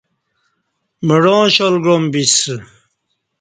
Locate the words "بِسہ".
2.11-2.55